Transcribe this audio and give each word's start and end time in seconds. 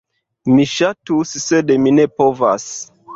Mi 0.51 0.63
ŝatus, 0.71 1.33
sed 1.43 1.73
mi 1.83 1.93
ne 1.99 2.07
povas. 2.23 2.67